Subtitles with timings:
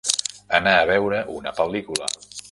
[0.59, 2.09] Anar a veure una pel·lícula.